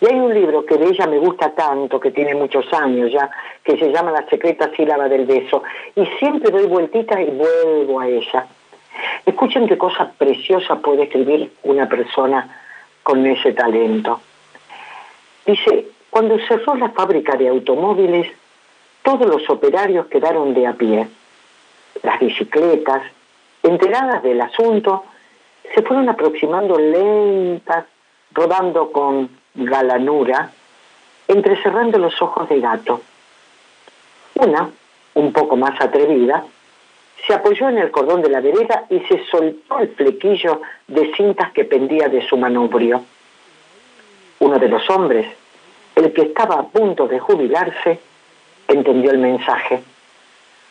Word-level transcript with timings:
Y 0.00 0.06
hay 0.06 0.18
un 0.18 0.34
libro 0.34 0.64
que 0.66 0.76
de 0.76 0.86
ella 0.86 1.06
me 1.06 1.18
gusta 1.18 1.50
tanto, 1.50 2.00
que 2.00 2.10
tiene 2.10 2.34
muchos 2.34 2.72
años 2.72 3.12
ya, 3.12 3.30
que 3.62 3.78
se 3.78 3.92
llama 3.92 4.10
La 4.10 4.26
secreta 4.28 4.70
sílaba 4.74 5.08
del 5.08 5.26
beso. 5.26 5.62
Y 5.94 6.06
siempre 6.18 6.50
doy 6.50 6.66
vueltitas 6.66 7.20
y 7.20 7.30
vuelvo 7.30 8.00
a 8.00 8.08
ella. 8.08 8.46
Escuchen 9.24 9.68
qué 9.68 9.78
cosa 9.78 10.12
preciosa 10.18 10.76
puede 10.76 11.04
escribir 11.04 11.52
una 11.62 11.88
persona 11.88 12.48
con 13.02 13.24
ese 13.26 13.52
talento. 13.52 14.20
Dice, 15.46 15.86
cuando 16.10 16.38
cerró 16.46 16.74
la 16.74 16.90
fábrica 16.90 17.36
de 17.36 17.48
automóviles, 17.48 18.28
todos 19.02 19.26
los 19.26 19.48
operarios 19.50 20.06
quedaron 20.06 20.54
de 20.54 20.66
a 20.66 20.74
pie. 20.74 21.08
Las 22.02 22.20
bicicletas, 22.20 23.02
enteradas 23.62 24.22
del 24.22 24.40
asunto, 24.40 25.04
se 25.74 25.82
fueron 25.82 26.08
aproximando 26.08 26.78
lentas, 26.78 27.86
rodando 28.32 28.90
con 28.92 29.28
galanura, 29.54 30.50
entrecerrando 31.28 31.98
los 31.98 32.20
ojos 32.22 32.48
de 32.48 32.60
gato. 32.60 33.02
Una, 34.34 34.70
un 35.14 35.32
poco 35.32 35.56
más 35.56 35.80
atrevida, 35.80 36.44
se 37.26 37.34
apoyó 37.34 37.68
en 37.68 37.78
el 37.78 37.90
cordón 37.90 38.22
de 38.22 38.30
la 38.30 38.40
vereda 38.40 38.86
y 38.90 39.00
se 39.00 39.24
soltó 39.26 39.78
el 39.78 39.88
flequillo 39.90 40.62
de 40.88 41.12
cintas 41.14 41.52
que 41.52 41.64
pendía 41.64 42.08
de 42.08 42.26
su 42.26 42.36
manubrio. 42.36 43.04
Uno 44.40 44.58
de 44.58 44.68
los 44.68 44.88
hombres, 44.90 45.26
el 45.94 46.12
que 46.12 46.22
estaba 46.22 46.56
a 46.56 46.64
punto 46.64 47.06
de 47.06 47.20
jubilarse, 47.20 48.00
entendió 48.66 49.12
el 49.12 49.18
mensaje, 49.18 49.82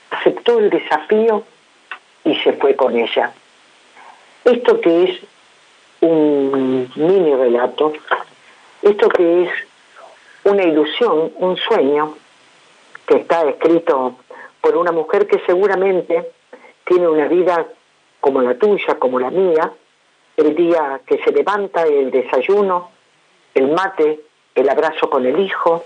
aceptó 0.10 0.60
el 0.60 0.70
desafío 0.70 1.44
y 2.26 2.36
se 2.38 2.54
fue 2.54 2.76
con 2.76 2.98
ella. 2.98 3.32
Esto 4.44 4.82
que 4.82 5.04
es 5.04 5.20
un 6.02 6.92
mini 6.96 7.36
relato, 7.36 7.94
esto 8.82 9.10
que 9.10 9.44
es 9.44 9.50
una 10.44 10.64
ilusión, 10.64 11.32
un 11.38 11.58
sueño, 11.58 12.16
que 13.06 13.18
está 13.18 13.48
escrito 13.50 14.16
por 14.60 14.78
una 14.78 14.92
mujer 14.92 15.28
que 15.28 15.40
seguramente 15.46 16.32
tiene 16.86 17.08
una 17.08 17.28
vida 17.28 17.68
como 18.20 18.42
la 18.42 18.56
tuya, 18.56 18.98
como 19.00 19.20
la 19.20 19.30
mía, 19.30 19.72
el 20.38 20.56
día 20.56 21.02
que 21.06 21.18
se 21.24 21.32
levanta, 21.32 21.84
el 21.84 22.12
desayuno, 22.12 22.92
el 23.54 23.72
mate, 23.72 24.22
el 24.56 24.70
abrazo 24.70 25.10
con 25.10 25.26
el 25.26 25.40
hijo, 25.40 25.84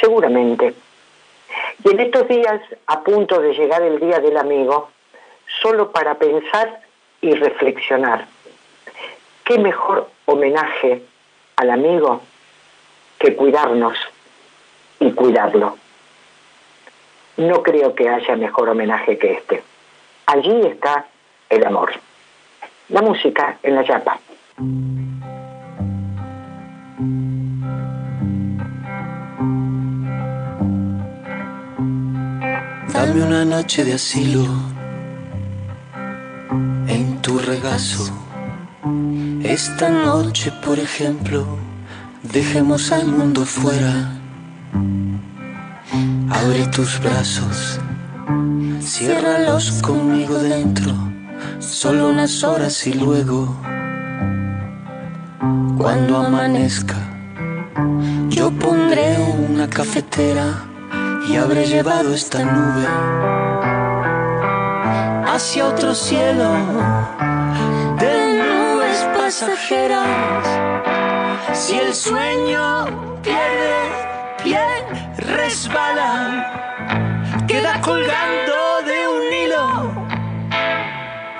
seguramente. 0.00 0.74
Y 1.84 1.90
en 1.90 2.00
estos 2.00 2.28
días, 2.28 2.60
a 2.86 3.00
punto 3.02 3.40
de 3.40 3.54
llegar 3.54 3.82
el 3.82 4.00
día 4.00 4.20
del 4.20 4.36
amigo, 4.36 4.90
solo 5.60 5.90
para 5.92 6.14
pensar 6.14 6.80
y 7.20 7.34
reflexionar. 7.34 8.26
¿Qué 9.52 9.58
mejor 9.58 10.08
homenaje 10.24 11.02
al 11.56 11.70
amigo 11.70 12.22
que 13.18 13.36
cuidarnos 13.36 13.98
y 14.98 15.12
cuidarlo? 15.12 15.76
No 17.36 17.62
creo 17.62 17.94
que 17.94 18.08
haya 18.08 18.34
mejor 18.36 18.70
homenaje 18.70 19.18
que 19.18 19.32
este. 19.32 19.62
Allí 20.24 20.62
está 20.62 21.04
el 21.50 21.66
amor. 21.66 21.92
La 22.88 23.02
música 23.02 23.58
en 23.62 23.74
la 23.74 23.82
yapa. 23.82 24.18
Dame 32.94 33.22
una 33.22 33.44
noche 33.44 33.84
de 33.84 33.92
asilo 33.92 34.46
en 36.88 37.20
tu 37.20 37.38
regazo. 37.38 38.21
Esta 38.84 39.88
noche, 39.88 40.50
por 40.64 40.76
ejemplo, 40.76 41.46
dejemos 42.24 42.90
al 42.90 43.06
mundo 43.06 43.44
fuera. 43.44 44.10
Abre 46.28 46.66
tus 46.66 46.98
brazos, 46.98 47.78
ciérralos 48.80 49.80
conmigo 49.82 50.36
dentro, 50.36 50.92
solo 51.60 52.08
unas 52.08 52.42
horas 52.42 52.84
y 52.88 52.94
luego, 52.94 53.56
cuando 55.78 56.16
amanezca, 56.16 56.96
yo 58.30 58.50
pondré 58.50 59.16
una 59.48 59.70
cafetera 59.70 60.64
y 61.28 61.36
habré 61.36 61.66
llevado 61.66 62.12
esta 62.12 62.42
nube 62.42 62.86
hacia 65.24 65.68
otro 65.68 65.94
cielo 65.94 67.31
Si 71.54 71.78
el 71.78 71.94
sueño 71.94 72.84
pierde 73.22 73.82
pie, 74.44 74.60
resbala, 75.16 76.04
queda 77.48 77.80
colgando 77.80 78.82
de 78.84 79.08
un 79.08 79.32
hilo. 79.32 79.66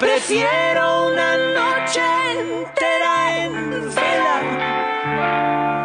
Prefiero 0.01 1.09
una 1.09 1.37
noche 1.59 2.01
entera 2.41 3.15
en 3.45 3.55
vela 3.95 4.39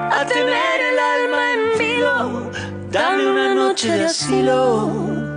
a 0.10 0.26
tener 0.26 0.82
el 0.90 1.00
alma 1.00 1.54
en 1.56 1.78
filo. 1.78 2.52
Dame 2.90 3.28
una 3.32 3.54
noche 3.54 3.92
de 3.92 4.06
asilo. 4.06 5.37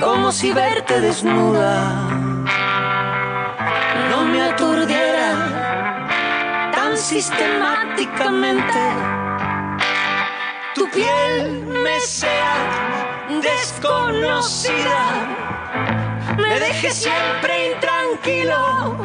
como 0.00 0.32
si 0.32 0.52
verte 0.52 1.00
desnuda 1.00 2.08
no 4.10 4.24
me 4.24 4.42
aturdiera 4.42 5.32
tan 6.72 6.96
sistemáticamente. 6.96 8.80
Tu 10.74 10.88
piel 10.90 11.66
me 11.66 12.00
sea 12.00 12.56
desconocida, 13.42 15.26
me 16.36 16.60
deje 16.60 16.90
siempre 16.90 17.72
intranquilo. 17.72 18.96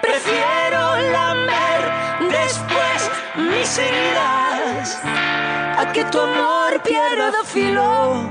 Prefiero 0.00 0.96
lamer 1.12 1.92
después 2.30 3.10
mis 3.36 3.78
heridas 3.78 5.00
a 5.78 5.92
que 5.92 6.04
tu 6.04 6.20
amor 6.20 6.80
pierda 6.82 7.44
filo. 7.44 8.30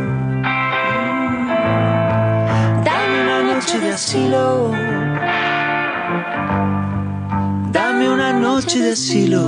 Asilo. 3.91 4.71
Dame 7.71 8.09
una 8.09 8.33
noche 8.33 8.79
de 8.79 8.91
asilo. 8.91 9.41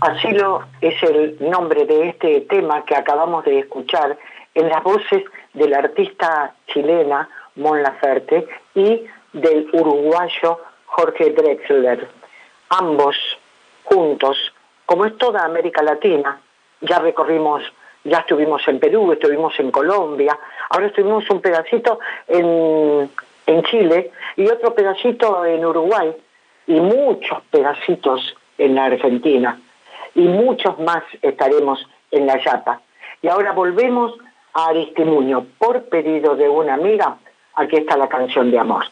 Asilo 0.00 0.64
es 0.80 1.02
el 1.02 1.36
nombre 1.40 1.84
de 1.84 2.08
este 2.08 2.40
tema 2.42 2.84
que 2.84 2.96
acabamos 2.96 3.44
de 3.44 3.60
escuchar 3.60 4.18
en 4.54 4.68
las 4.68 4.82
voces 4.82 5.24
de 5.54 5.68
la 5.68 5.78
artista 5.78 6.54
chilena 6.68 7.28
Mon 7.56 7.82
Laferte 7.82 8.48
y 8.74 9.04
del 9.32 9.68
uruguayo 9.72 10.58
Jorge 10.86 11.30
Drexler. 11.30 12.08
Ambos 12.70 13.16
juntos, 13.84 14.36
como 14.86 15.04
es 15.04 15.16
toda 15.18 15.44
América 15.44 15.82
Latina, 15.82 16.40
ya 16.80 16.98
recorrimos 16.98 17.62
ya 18.04 18.18
estuvimos 18.18 18.66
en 18.68 18.78
Perú, 18.78 19.12
estuvimos 19.12 19.58
en 19.58 19.70
Colombia, 19.70 20.38
ahora 20.70 20.86
estuvimos 20.86 21.28
un 21.30 21.40
pedacito 21.40 22.00
en, 22.28 23.10
en 23.46 23.62
Chile 23.64 24.10
y 24.36 24.48
otro 24.48 24.74
pedacito 24.74 25.44
en 25.44 25.64
Uruguay 25.64 26.12
y 26.66 26.80
muchos 26.80 27.42
pedacitos 27.50 28.36
en 28.58 28.74
la 28.74 28.86
Argentina 28.86 29.60
y 30.14 30.22
muchos 30.22 30.78
más 30.78 31.02
estaremos 31.22 31.86
en 32.10 32.26
la 32.26 32.42
Yapa. 32.42 32.80
Y 33.22 33.28
ahora 33.28 33.52
volvemos 33.52 34.14
a 34.54 34.66
Aristimuño 34.68 35.46
por 35.58 35.84
pedido 35.84 36.36
de 36.36 36.48
una 36.48 36.74
amiga. 36.74 37.16
Aquí 37.54 37.76
está 37.76 37.96
la 37.96 38.08
canción 38.08 38.50
de 38.50 38.58
amor. 38.58 38.84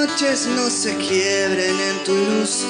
Noches 0.00 0.46
no 0.46 0.70
se 0.70 0.96
quiebren 0.96 1.76
en 1.78 2.04
tu 2.04 2.14
luz 2.14 2.64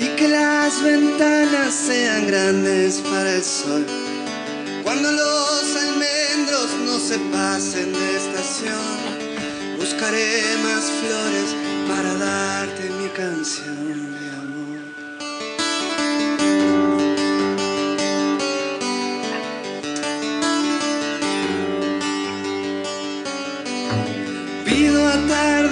y 0.00 0.06
que 0.16 0.26
las 0.26 0.82
ventanas 0.82 1.72
sean 1.72 2.26
grandes 2.26 3.00
para 3.10 3.36
el 3.36 3.44
sol. 3.44 3.86
Cuando 4.82 5.12
los 5.12 5.76
almendros 5.76 6.70
no 6.86 6.98
se 6.98 7.18
pasen 7.30 7.92
de 7.92 8.16
estación, 8.16 8.96
buscaré 9.78 10.42
más 10.64 10.84
flores 11.00 11.54
para 11.88 12.14
darte 12.14 12.90
mi 13.00 13.08
canción. 13.10 14.09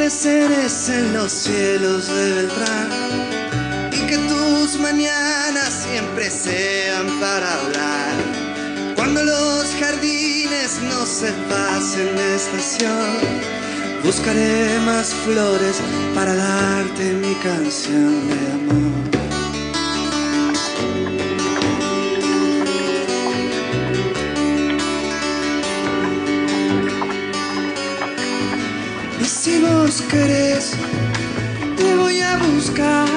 En 0.09 1.13
los 1.13 1.31
cielos 1.31 2.09
de 2.09 2.33
Beltrán 2.33 2.89
y 3.93 4.07
que 4.07 4.17
tus 4.17 4.81
mañanas 4.81 5.87
siempre 5.87 6.31
sean 6.31 7.21
para 7.21 7.53
hablar. 7.53 8.95
Cuando 8.97 9.23
los 9.23 9.67
jardines 9.79 10.81
no 10.81 11.05
se 11.05 11.31
pasen 11.51 12.17
de 12.17 12.37
estación, 12.37 13.19
buscaré 14.03 14.79
más 14.87 15.13
flores 15.27 15.77
para 16.15 16.35
darte 16.35 17.13
mi 17.13 17.35
canción 17.35 18.29
de 18.29 18.53
amor. 18.53 19.18
Querés, 29.97 30.73
te 31.77 31.97
voy 31.97 32.21
a 32.21 32.37
buscar 32.37 33.09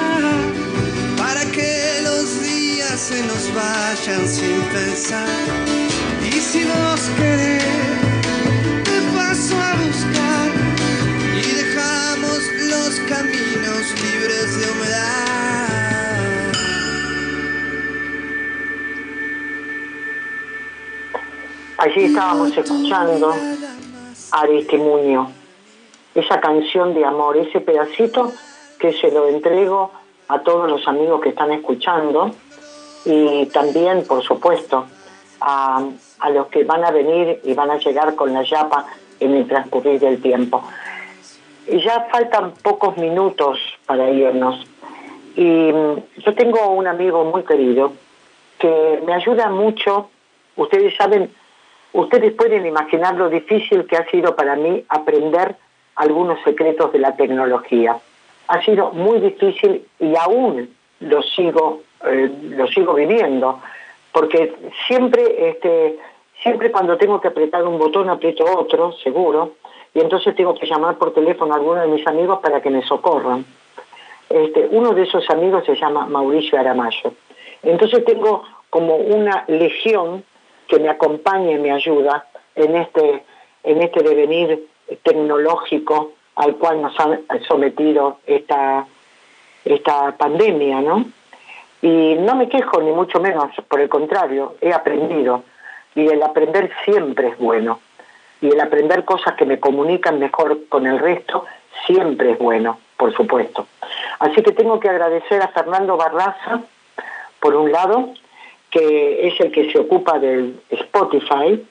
para 1.18 1.44
que 1.52 2.00
los 2.02 2.42
días 2.42 2.98
se 2.98 3.22
nos 3.24 3.54
vayan 3.54 4.26
sin 4.26 4.58
pensar. 4.72 5.28
Y 6.24 6.32
si 6.40 6.64
vos 6.64 7.10
querés, 7.18 7.62
te 8.84 9.02
paso 9.14 9.54
a 9.60 9.74
buscar 9.84 10.50
y 11.36 11.52
dejamos 11.62 12.40
los 12.70 13.00
caminos 13.00 13.84
libres 14.02 14.58
de 14.58 14.70
humedad. 14.72 15.68
Allí 21.76 22.04
estábamos 22.04 22.56
escuchando 22.56 23.34
a 24.30 24.40
Aristimuño 24.40 25.41
esa 26.14 26.40
canción 26.40 26.94
de 26.94 27.04
amor, 27.04 27.36
ese 27.36 27.60
pedacito 27.60 28.32
que 28.78 28.92
se 28.92 29.10
lo 29.10 29.28
entrego 29.28 29.92
a 30.28 30.40
todos 30.40 30.70
los 30.70 30.86
amigos 30.88 31.20
que 31.20 31.30
están 31.30 31.52
escuchando 31.52 32.30
y 33.04 33.46
también, 33.46 34.04
por 34.06 34.22
supuesto, 34.22 34.86
a, 35.40 35.82
los 36.32 36.46
que 36.48 36.64
van 36.64 36.84
a 36.84 36.90
venir 36.90 37.40
y 37.44 37.54
van 37.54 37.70
a 37.70 37.78
llegar 37.78 38.14
con 38.14 38.32
la 38.32 38.42
yapa 38.42 38.86
en 39.18 39.34
el 39.34 39.46
transcurrir 39.46 40.00
del 40.00 40.20
tiempo. 40.22 40.62
Ya 41.68 42.08
faltan 42.10 42.52
pocos 42.62 42.96
minutos 42.96 43.58
para 43.86 44.10
irnos. 44.10 44.66
Y 45.36 45.72
mm, 45.72 45.96
yo 46.18 46.34
tengo 46.34 46.70
un 46.70 46.86
amigo 46.86 47.24
muy 47.24 47.42
querido 47.44 47.92
que 48.58 49.02
me 49.04 49.14
ayuda 49.14 49.48
mucho. 49.48 50.10
Ustedes 50.56 50.94
saben, 50.96 51.32
ustedes 51.92 52.32
pueden 52.32 52.66
imaginar 52.66 53.14
lo 53.14 53.28
difícil 53.28 53.86
que 53.86 53.96
ha 53.96 54.08
sido 54.10 54.36
para 54.36 54.56
mí 54.56 54.84
aprender 54.88 55.56
algunos 55.96 56.42
secretos 56.42 56.92
de 56.92 56.98
la 56.98 57.16
tecnología. 57.16 57.96
Ha 58.48 58.62
sido 58.62 58.92
muy 58.92 59.20
difícil 59.20 59.86
y 59.98 60.14
aún 60.16 60.74
lo 61.00 61.22
sigo, 61.22 61.82
eh, 62.06 62.30
lo 62.42 62.66
sigo 62.68 62.94
viviendo, 62.94 63.60
porque 64.12 64.54
siempre, 64.86 65.48
este, 65.48 65.98
siempre 66.42 66.70
cuando 66.70 66.96
tengo 66.96 67.20
que 67.20 67.28
apretar 67.28 67.64
un 67.64 67.78
botón 67.78 68.10
aprieto 68.10 68.44
otro, 68.44 68.92
seguro, 68.92 69.54
y 69.94 70.00
entonces 70.00 70.34
tengo 70.34 70.54
que 70.54 70.66
llamar 70.66 70.96
por 70.96 71.12
teléfono 71.12 71.52
a 71.52 71.56
alguno 71.56 71.80
de 71.82 71.88
mis 71.88 72.06
amigos 72.06 72.40
para 72.40 72.60
que 72.60 72.70
me 72.70 72.82
socorran. 72.82 73.44
Este, 74.28 74.66
uno 74.70 74.92
de 74.92 75.02
esos 75.02 75.28
amigos 75.28 75.64
se 75.66 75.74
llama 75.74 76.06
Mauricio 76.06 76.58
Aramayo. 76.58 77.12
Entonces 77.62 78.04
tengo 78.04 78.44
como 78.70 78.96
una 78.96 79.44
legión 79.48 80.24
que 80.66 80.78
me 80.78 80.88
acompaña 80.88 81.52
y 81.52 81.58
me 81.58 81.70
ayuda 81.70 82.26
en 82.54 82.76
este, 82.76 83.24
en 83.62 83.82
este 83.82 84.02
devenir 84.02 84.66
tecnológico 85.02 86.12
al 86.36 86.56
cual 86.56 86.82
nos 86.82 86.98
han 86.98 87.20
sometido 87.46 88.18
esta, 88.26 88.86
esta 89.64 90.16
pandemia, 90.16 90.80
¿no? 90.80 91.04
Y 91.82 92.14
no 92.14 92.36
me 92.36 92.48
quejo 92.48 92.80
ni 92.80 92.92
mucho 92.92 93.20
menos, 93.20 93.50
por 93.68 93.80
el 93.80 93.88
contrario, 93.88 94.56
he 94.60 94.72
aprendido 94.72 95.42
y 95.94 96.06
el 96.06 96.22
aprender 96.22 96.70
siempre 96.84 97.28
es 97.28 97.38
bueno 97.38 97.80
y 98.40 98.48
el 98.48 98.60
aprender 98.60 99.04
cosas 99.04 99.34
que 99.34 99.44
me 99.44 99.60
comunican 99.60 100.18
mejor 100.18 100.66
con 100.68 100.86
el 100.86 100.98
resto 100.98 101.44
siempre 101.86 102.32
es 102.32 102.38
bueno, 102.38 102.78
por 102.96 103.14
supuesto. 103.14 103.66
Así 104.18 104.42
que 104.42 104.52
tengo 104.52 104.80
que 104.80 104.88
agradecer 104.88 105.40
a 105.42 105.48
Fernando 105.48 105.96
Barraza, 105.96 106.60
por 107.40 107.54
un 107.56 107.72
lado, 107.72 108.10
que 108.70 109.28
es 109.28 109.40
el 109.40 109.52
que 109.52 109.70
se 109.70 109.78
ocupa 109.78 110.18
del 110.18 110.60
Spotify, 110.70 111.64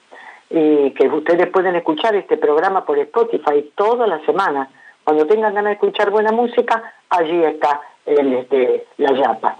y 0.51 0.91
que 0.91 1.07
ustedes 1.07 1.47
pueden 1.47 1.75
escuchar 1.75 2.15
este 2.15 2.37
programa 2.37 2.85
por 2.85 2.99
Spotify 2.99 3.71
toda 3.75 4.05
la 4.05 4.19
semana. 4.25 4.69
Cuando 5.03 5.25
tengan 5.25 5.53
ganas 5.53 5.71
de 5.71 5.73
escuchar 5.73 6.11
buena 6.11 6.31
música, 6.31 6.93
allí 7.09 7.43
está 7.43 7.81
el, 8.05 8.33
este, 8.33 8.85
la 8.97 9.13
Yapa. 9.13 9.57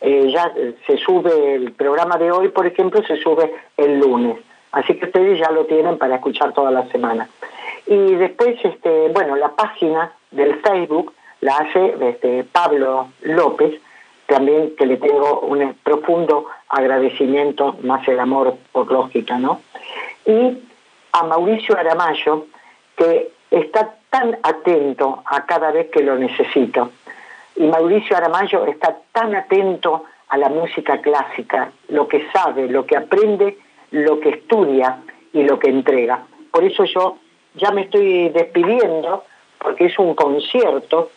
Eh, 0.00 0.30
ya 0.30 0.52
se 0.86 0.98
sube 0.98 1.54
el 1.54 1.72
programa 1.72 2.18
de 2.18 2.30
hoy, 2.30 2.48
por 2.48 2.66
ejemplo, 2.66 3.02
se 3.06 3.16
sube 3.16 3.54
el 3.76 3.98
lunes. 3.98 4.38
Así 4.72 4.94
que 4.94 5.06
ustedes 5.06 5.38
ya 5.38 5.50
lo 5.50 5.64
tienen 5.64 5.96
para 5.96 6.16
escuchar 6.16 6.52
toda 6.52 6.70
la 6.70 6.86
semana. 6.88 7.28
Y 7.86 8.14
después, 8.16 8.56
este, 8.62 9.08
bueno, 9.08 9.36
la 9.36 9.50
página 9.50 10.12
del 10.30 10.60
Facebook 10.60 11.14
la 11.40 11.56
hace 11.56 11.94
este, 12.00 12.44
Pablo 12.44 13.08
López, 13.22 13.80
también 14.26 14.74
que 14.76 14.86
le 14.86 14.96
tengo 14.96 15.40
un 15.40 15.74
profundo 15.82 16.46
agradecimiento, 16.68 17.76
más 17.82 18.06
el 18.08 18.18
amor 18.18 18.56
por 18.72 18.90
lógica, 18.90 19.38
¿no? 19.38 19.60
Y 20.26 20.58
a 21.12 21.22
Mauricio 21.22 21.78
Aramayo, 21.78 22.46
que 22.96 23.30
está 23.50 23.94
tan 24.10 24.38
atento 24.42 25.22
a 25.24 25.46
cada 25.46 25.70
vez 25.70 25.88
que 25.90 26.02
lo 26.02 26.16
necesito. 26.16 26.90
Y 27.56 27.64
Mauricio 27.64 28.16
Aramayo 28.16 28.66
está 28.66 28.96
tan 29.12 29.34
atento 29.34 30.04
a 30.28 30.36
la 30.36 30.48
música 30.48 31.00
clásica, 31.00 31.72
lo 31.88 32.08
que 32.08 32.28
sabe, 32.32 32.68
lo 32.68 32.84
que 32.84 32.96
aprende, 32.96 33.58
lo 33.92 34.20
que 34.20 34.30
estudia 34.30 34.98
y 35.32 35.44
lo 35.44 35.58
que 35.58 35.70
entrega. 35.70 36.24
Por 36.50 36.64
eso 36.64 36.84
yo 36.84 37.18
ya 37.54 37.70
me 37.70 37.82
estoy 37.82 38.28
despidiendo, 38.30 39.24
porque 39.58 39.86
es 39.86 39.98
un 39.98 40.14
concierto 40.14 41.10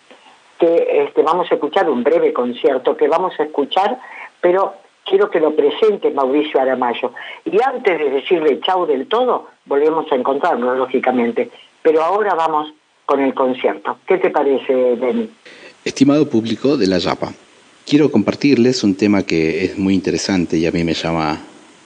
que 0.59 1.03
este, 1.05 1.23
vamos 1.23 1.51
a 1.51 1.55
escuchar, 1.55 1.89
un 1.89 2.03
breve 2.03 2.33
concierto 2.33 2.95
que 2.95 3.07
vamos 3.07 3.33
a 3.39 3.43
escuchar, 3.43 3.97
pero 4.41 4.75
quiero 5.09 5.29
que 5.29 5.39
lo 5.39 5.55
presente 5.55 6.11
Mauricio 6.11 6.61
Aramayo. 6.61 7.13
Y 7.45 7.57
antes 7.61 7.97
de 7.97 8.09
decirle 8.09 8.59
chau 8.61 8.85
del 8.85 9.07
todo, 9.07 9.47
volvemos 9.65 10.09
a 10.11 10.15
encontrarnos, 10.15 10.77
lógicamente. 10.77 11.49
Pero 11.81 12.03
ahora 12.03 12.35
vamos 12.35 12.71
con 13.05 13.19
el 13.21 13.33
concierto. 13.33 13.97
¿Qué 14.07 14.17
te 14.17 14.29
parece, 14.29 14.73
Denny? 14.73 15.29
Estimado 15.83 16.29
público 16.29 16.77
de 16.77 16.87
La 16.87 16.99
Yapa, 16.99 17.33
quiero 17.85 18.11
compartirles 18.11 18.83
un 18.83 18.95
tema 18.95 19.23
que 19.23 19.65
es 19.65 19.77
muy 19.77 19.95
interesante 19.95 20.57
y 20.57 20.65
a 20.67 20.71
mí 20.71 20.83
me 20.83 20.93
llama 20.93 21.39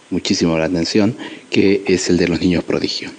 muchísimo 0.10 0.58
la 0.58 0.66
atención, 0.66 1.16
que 1.50 1.84
es 1.88 2.10
el 2.10 2.18
de 2.18 2.28
los 2.28 2.42
niños 2.42 2.64
prodigio. 2.64 3.10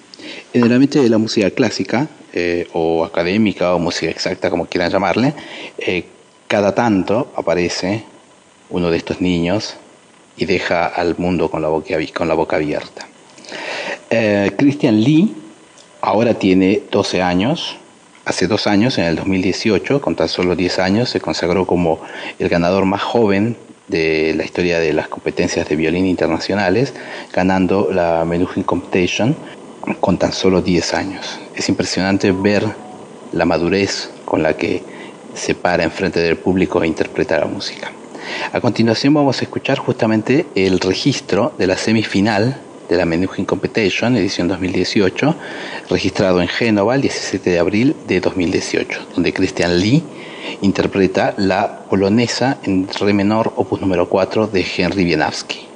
En 0.53 0.65
el 0.65 0.73
ambiente 0.73 1.01
de 1.01 1.09
la 1.09 1.19
música 1.19 1.51
clásica, 1.51 2.09
eh, 2.33 2.69
o 2.73 3.05
académica, 3.05 3.75
o 3.75 3.79
música 3.79 4.11
exacta, 4.11 4.51
como 4.51 4.67
quieran 4.67 4.91
llamarle, 4.91 5.35
eh, 5.79 6.05
cada 6.47 6.75
tanto 6.75 7.33
aparece 7.37 8.05
uno 8.71 8.91
de 8.91 8.97
estos 8.97 9.21
niños 9.21 9.77
y 10.37 10.45
deja 10.47 10.87
al 10.87 11.17
mundo 11.19 11.51
con 11.51 11.63
la 11.63 11.69
boca, 11.69 12.57
abierta. 12.57 13.07
Eh, 14.11 14.53
Christian 14.57 15.01
Lee 15.01 15.35
ahora 16.01 16.35
tiene 16.35 16.83
12 16.91 17.23
años. 17.23 17.77
Hace 18.25 18.47
dos 18.47 18.67
años, 18.67 18.97
en 18.99 19.05
el 19.05 19.17
2018, 19.17 20.01
con 20.01 20.17
tan 20.17 20.29
solo 20.29 20.57
10 20.57 20.79
años, 20.79 21.11
se 21.11 21.21
consagró 21.21 21.67
como 21.67 22.01
el 22.39 22.49
ganador 22.49 22.87
más 22.87 23.03
joven 23.03 23.57
de 23.89 24.33
la 24.35 24.45
historia 24.45 24.79
de 24.79 24.95
las 24.95 25.09
competencias 25.09 25.69
de 25.69 25.77
violín 25.77 26.07
internacionales, 26.07 26.95
ganando 27.33 27.91
la 27.93 28.25
Menuhin 28.25 28.63
Competition 28.65 29.37
con 30.01 30.17
tan 30.19 30.33
solo 30.33 30.63
10 30.63 30.95
años. 30.95 31.39
Es 31.55 31.69
impresionante 31.69 32.33
ver 32.33 32.65
la 33.33 33.45
madurez 33.45 34.11
con 34.25 34.43
la 34.43 34.57
que 34.57 34.83
se 35.35 35.55
para 35.55 35.85
enfrente 35.85 36.21
del 36.21 36.37
público 36.37 36.83
e 36.83 36.87
interpreta 36.87 37.39
la 37.39 37.47
música. 37.47 37.93
A 38.53 38.61
continuación 38.61 39.15
vamos 39.15 39.41
a 39.41 39.45
escuchar 39.45 39.79
justamente 39.79 40.47
el 40.55 40.81
registro 40.81 41.53
de 41.59 41.67
la 41.67 41.77
semifinal 41.77 42.61
de 42.89 42.97
la 42.97 43.05
Menuhin 43.05 43.45
Competition, 43.47 44.17
edición 44.17 44.49
2018, 44.49 45.35
registrado 45.91 46.41
en 46.41 46.49
Génova 46.49 46.95
el 46.95 47.01
17 47.01 47.51
de 47.51 47.59
abril 47.59 47.97
de 48.07 48.21
2018, 48.21 49.09
donde 49.15 49.33
Christian 49.33 49.81
Lee 49.81 50.03
interpreta 50.61 51.35
la 51.37 51.81
polonesa 51.89 52.59
en 52.65 52.89
re 52.89 53.13
menor, 53.13 53.53
opus 53.57 53.81
número 53.81 54.09
4 54.09 54.47
de 54.49 54.67
Henry 54.77 55.05
Wieniawski. 55.05 55.74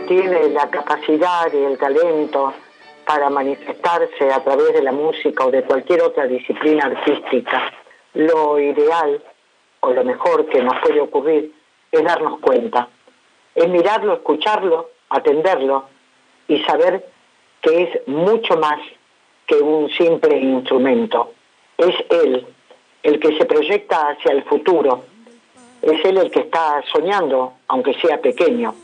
Tiene 0.00 0.48
la 0.50 0.68
capacidad 0.70 1.52
y 1.52 1.64
el 1.64 1.78
talento 1.78 2.52
para 3.06 3.30
manifestarse 3.30 4.32
a 4.32 4.42
través 4.42 4.74
de 4.74 4.82
la 4.82 4.92
música 4.92 5.46
o 5.46 5.50
de 5.50 5.62
cualquier 5.62 6.02
otra 6.02 6.26
disciplina 6.26 6.86
artística, 6.86 7.72
lo 8.14 8.58
ideal 8.58 9.22
o 9.80 9.90
lo 9.92 10.04
mejor 10.04 10.46
que 10.46 10.62
nos 10.62 10.78
puede 10.80 11.00
ocurrir 11.00 11.52
es 11.92 12.04
darnos 12.04 12.40
cuenta, 12.40 12.88
es 13.54 13.68
mirarlo, 13.68 14.14
escucharlo, 14.14 14.90
atenderlo 15.08 15.84
y 16.48 16.58
saber 16.64 17.06
que 17.60 17.82
es 17.84 18.08
mucho 18.08 18.56
más 18.56 18.80
que 19.46 19.56
un 19.56 19.88
simple 19.90 20.36
instrumento. 20.38 21.32
Es 21.78 21.94
él 22.10 22.46
el 23.02 23.20
que 23.20 23.38
se 23.38 23.44
proyecta 23.44 24.08
hacia 24.08 24.32
el 24.32 24.42
futuro, 24.44 25.04
es 25.82 26.04
él 26.04 26.18
el 26.18 26.30
que 26.30 26.40
está 26.40 26.82
soñando, 26.92 27.52
aunque 27.68 27.94
sea 27.94 28.20
pequeño. 28.20 28.74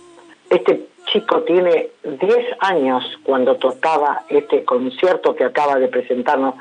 Este 0.48 0.91
chico 1.12 1.42
tiene 1.42 1.90
10 2.04 2.56
años 2.60 3.04
cuando 3.22 3.56
tocaba 3.56 4.24
este 4.28 4.64
concierto 4.64 5.36
que 5.36 5.44
acaba 5.44 5.76
de 5.76 5.88
presentarnos 5.88 6.54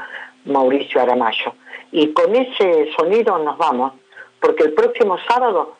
Mauricio 0.45 1.01
Aramayo. 1.01 1.53
Y 1.91 2.13
con 2.13 2.35
ese 2.35 2.91
sonido 2.97 3.37
nos 3.37 3.57
vamos, 3.57 3.93
porque 4.39 4.63
el 4.63 4.73
próximo 4.73 5.17
sábado 5.27 5.75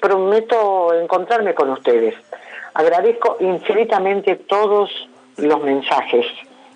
prometo 0.00 0.94
encontrarme 0.94 1.54
con 1.54 1.70
ustedes. 1.70 2.14
Agradezco 2.74 3.36
infinitamente 3.40 4.36
todos 4.36 4.90
los 5.36 5.62
mensajes 5.62 6.26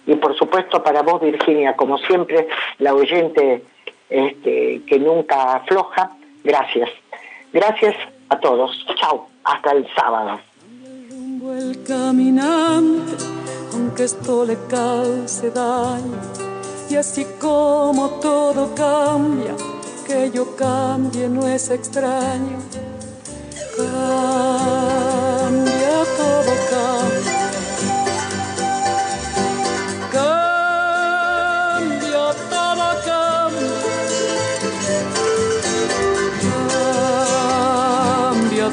y 0.07 0.15
por 0.17 0.37
supuesto 0.37 0.83
para 0.83 1.03
vos 1.03 1.21
Virginia, 1.21 1.77
como 1.77 1.99
siempre, 1.99 2.49
la 2.79 2.95
oyente 2.95 3.63
este, 4.11 4.83
que 4.87 4.99
nunca 4.99 5.57
afloja, 5.57 6.11
gracias. 6.43 6.91
Gracias 7.53 7.95
a 8.29 8.41
todos. 8.41 8.85
Chao, 8.97 9.29
hasta 9.45 9.73
el 9.73 9.87
sábado. 9.95 10.41
El 11.63 11.85
caminante, 11.85 13.15
aunque 13.73 14.03
esto 14.03 14.45
le 14.45 14.59
cause 14.69 15.49
daño, 15.53 16.21
y 16.91 16.97
así 16.97 17.25
como 17.41 18.19
todo 18.21 18.75
cambia, 18.75 19.55
que 20.05 20.33
yo 20.33 20.57
cambie 20.57 21.29
no 21.29 21.47
es 21.47 21.71
extraño. 21.71 22.59
Cambia, 23.77 23.95
todo 26.19 26.53
cambia. 26.73 27.43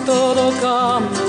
todo 0.06 0.52
cambia. 0.62 1.29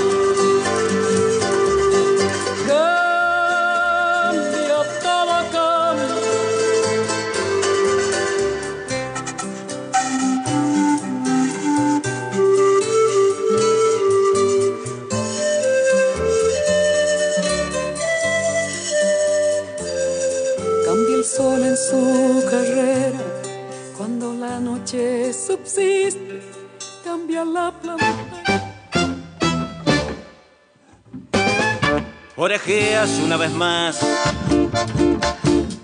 Orejeas 32.43 33.19
una 33.23 33.37
vez 33.37 33.51
más, 33.51 33.99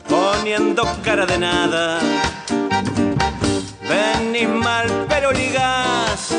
poniendo 0.09 0.87
cara 1.03 1.27
de 1.27 1.37
nada. 1.37 1.99
Venís 3.87 4.49
mal, 4.49 5.05
pero 5.07 5.31
ligás. 5.31 6.33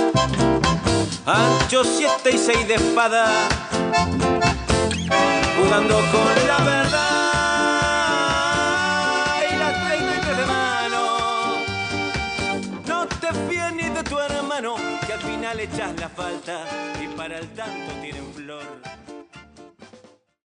Ancho 1.24 1.85
siete 1.85 2.33
y 2.33 2.38
seis 2.38 2.66
de 2.66 2.74
espada, 2.74 3.48
jugando 5.57 5.94
con 5.94 6.48
la 6.48 6.59
verdad. 6.64 7.22
Y 9.40 9.54
y 9.54 10.20
tres 10.20 10.37
de 10.37 10.46
mano. 10.46 11.02
No 12.88 13.07
te 13.07 13.28
fíes 13.48 13.72
ni 13.72 13.88
de 13.88 14.02
tu 14.02 14.18
hermano, 14.18 14.74
que 15.07 15.12
al 15.12 15.20
final 15.20 15.61
echas 15.61 15.94
la 16.00 16.09
falta 16.09 16.64
y 17.00 17.07
para 17.16 17.38
el 17.38 17.48
tanto 17.50 17.92
tienen 18.02 18.35
flor. 18.35 18.66